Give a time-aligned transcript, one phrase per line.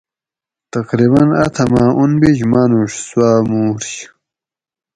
[0.73, 3.89] تقریباً اتھماۤ انبِیش مانوڛ سوآۤ مُورش